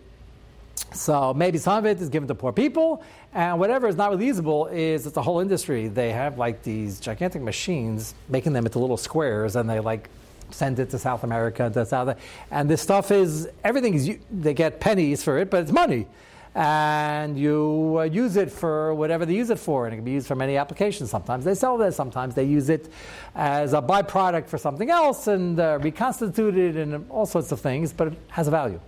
[0.93, 4.25] So maybe some of it is given to poor people, and whatever is not really
[4.25, 5.87] usable is it's a whole industry.
[5.87, 10.09] They have like these gigantic machines making them into little squares, and they like
[10.51, 12.17] send it to South America, to South,
[12.49, 16.07] and this stuff is everything is they get pennies for it, but it's money,
[16.55, 20.11] and you uh, use it for whatever they use it for, and it can be
[20.11, 21.11] used for many applications.
[21.11, 22.91] Sometimes they sell this, sometimes they use it
[23.35, 27.93] as a byproduct for something else, and uh, reconstitute it, and all sorts of things,
[27.93, 28.79] but it has a value.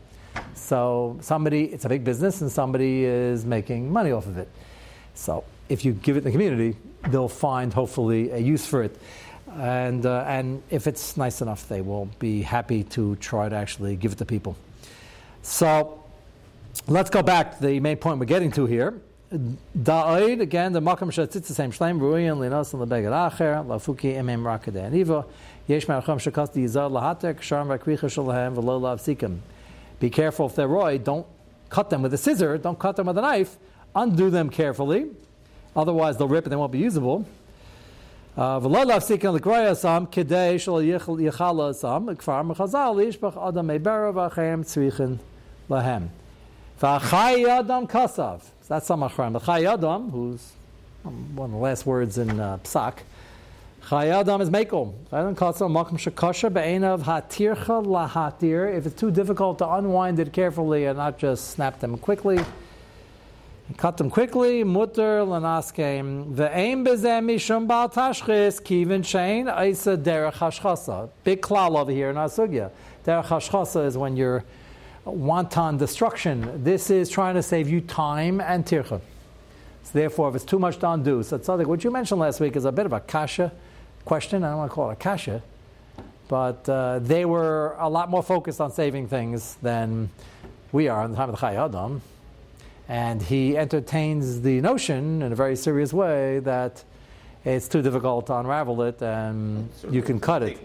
[0.54, 4.50] So somebody, it's a big business, and somebody is making money off of it.
[5.14, 6.78] So if you give it to the community,
[7.10, 8.98] they'll find hopefully a use for it.
[9.58, 13.96] And, uh, and if it's nice enough, they will be happy to try to actually
[13.96, 14.56] give it to people.
[15.42, 16.04] So
[16.88, 19.02] let's go back to the main point we're getting to here.
[19.34, 25.26] Da'id, again, the makam shatzitzisem shleim ruyan linos and lebeged acher, lafuki emem rakadeh aniva,
[25.68, 29.40] yesh maracham shakas diyizar lahatek, sharm vakricha shalahem, v'lo lav sikim.
[30.02, 31.28] Be careful if they're roy, don't
[31.70, 33.58] cut them with a scissor, don't cut them with a knife,
[33.96, 35.12] undo them carefully,
[35.76, 37.24] otherwise they'll rip and they won't be usable.
[38.36, 38.60] Uh,
[47.48, 48.42] Adam kasav.
[48.68, 50.54] That's Chayei Adam, who's
[51.04, 53.02] one of the last words in uh, Psak,
[53.86, 54.94] Chayei Adam is Mekel.
[55.10, 58.74] Chayei Adam kasav makam shakasha be'enav hatircha lahatir.
[58.74, 62.40] If it's too difficult to unwind it carefully and not just snap them quickly,
[63.76, 64.64] cut them quickly.
[64.64, 66.34] Mutter lanaskeim.
[66.34, 71.10] Ve'ein bezeh mishum bal tashchis kivin shein isa derech hashchasa.
[71.26, 72.72] Big klal over here in our sugya.
[73.04, 74.46] Derech hashchasa is when you're
[75.04, 76.64] wanton destruction.
[76.64, 79.02] This is trying to save you time and tircha.
[79.84, 82.56] So therefore, if it's too much to undo, so something what you mentioned last week
[82.56, 83.52] is a bit of a kasha
[84.06, 84.44] question.
[84.44, 85.42] I don't want to call it a kasha,
[86.28, 90.10] but uh, they were a lot more focused on saving things than
[90.72, 92.02] we are in the time of the Chayei Adam.
[92.88, 96.84] And he entertains the notion in a very serious way that
[97.46, 100.60] it's too difficult to unravel it, and you can cut it.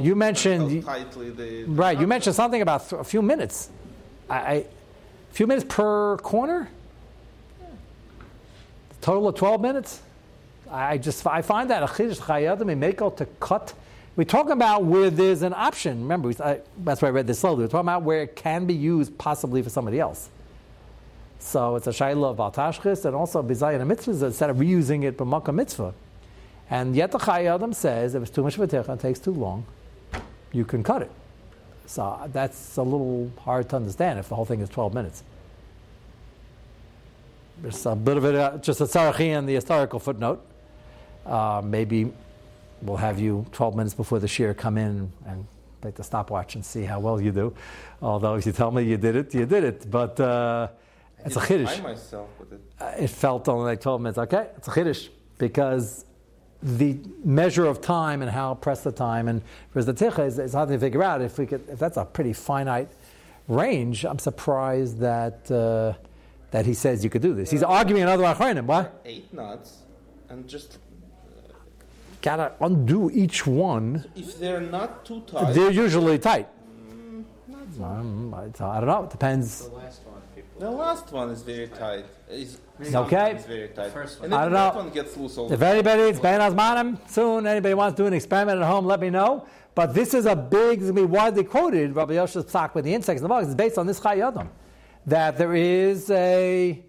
[0.00, 0.84] You mentioned
[1.68, 2.00] right.
[2.00, 3.68] You mentioned something about a few minutes.
[4.28, 4.64] I, I, a
[5.32, 6.68] few minutes per corner.
[9.00, 10.00] Total of twelve minutes.
[10.70, 13.74] I just I find that a chiddush Chayei Adam to cut.
[14.16, 16.02] We're talking about where there's an option.
[16.02, 17.64] Remember, we, I, that's why I read this slowly.
[17.64, 20.28] We're talking about where it can be used possibly for somebody else.
[21.38, 25.54] So it's a shayla of altashchis and also bizayin mitzvahs instead of reusing it b'makkah
[25.54, 25.94] mitzvah.
[26.68, 29.18] And yet the Chayei Adam says if it's too much of a tikkun, it takes
[29.18, 29.64] too long,
[30.52, 31.10] you can cut it.
[31.86, 35.24] So that's a little hard to understand if the whole thing is 12 minutes.
[37.60, 40.46] There's a bit of it, uh, just a tzarachi the historical footnote.
[41.26, 42.12] Uh, maybe
[42.82, 45.46] we'll have you 12 minutes before the shear come in and
[45.82, 47.54] take the stopwatch and see how well you do.
[48.02, 49.90] Although if you tell me you did it, you did it.
[49.90, 50.68] But uh,
[51.24, 51.82] it's a chiddush.
[51.82, 52.60] myself with it.
[52.80, 54.18] Uh, it felt only like 12 minutes.
[54.18, 56.04] Okay, it's a chiddush because
[56.62, 60.52] the measure of time and how press the time and for the ticha is, is
[60.52, 62.90] hard to figure out if we could if that's a pretty finite
[63.48, 64.04] range.
[64.04, 65.94] I'm surprised that uh,
[66.50, 67.50] that he says you could do this.
[67.50, 68.66] He's arguing another achronim.
[68.66, 69.00] What?
[69.04, 69.78] Eight knots,
[70.28, 70.78] and just
[72.22, 74.04] gotta undo each one.
[74.14, 76.48] If they're not too tight, they're usually tight.
[76.78, 77.24] Mm,
[77.82, 78.48] um, I
[78.80, 79.04] don't know.
[79.04, 79.68] It depends.
[79.68, 80.20] The last one.
[80.60, 82.04] The last one is very tight.
[82.30, 83.30] okay.
[83.30, 83.92] It's very tight.
[83.92, 84.30] First one.
[84.30, 84.72] I don't know.
[84.74, 88.12] one gets loose all if anybody, it's Ben Azmanim, soon, anybody wants to do an
[88.12, 89.46] experiment at home, let me know.
[89.74, 92.84] But this is a big, it's going to be widely quoted, Rabbi Yosha's psak with
[92.84, 93.46] the insects in the box.
[93.46, 94.50] It's based on this Chayei Adam.
[95.06, 96.84] That there is a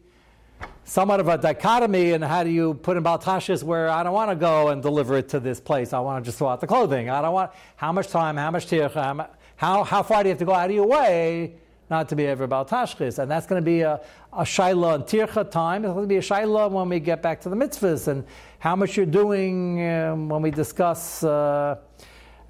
[0.92, 4.30] somewhat of a dichotomy in how do you put in Baltashis where I don't want
[4.30, 5.94] to go and deliver it to this place.
[5.94, 7.10] I want to just throw out the clothing.
[7.10, 10.40] I don't want, how much time, how much tircha, how, how far do you have
[10.40, 11.54] to go out of your way
[11.90, 13.20] not to be ever about tashchis.
[13.20, 14.02] And that's going to be a,
[14.34, 15.86] a shaila and tircha time.
[15.86, 18.26] It's going to be a shaila when we get back to the mitzvahs and
[18.60, 21.24] how much you're doing um, when we discuss.
[21.24, 21.78] Uh,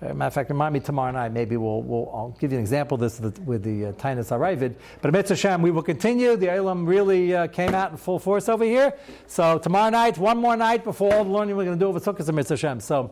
[0.02, 1.32] matter of fact, remind me tomorrow night.
[1.32, 4.76] Maybe we'll, we'll I'll give you an example of this with, the uh, Tainus Aravid.
[5.02, 6.36] But Mitzvah Hashem, we will continue.
[6.36, 8.93] The Elam really uh, came out in full force over here.
[9.28, 11.99] So tomorrow night, one more night before all the learning we're going to do over
[11.99, 12.80] Sukkot Mitzvah Hashem.
[12.80, 13.12] So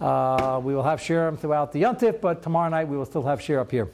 [0.00, 3.40] uh, we will have Shirim throughout the Yontif, but tomorrow night we will still have
[3.40, 3.90] Shir up here.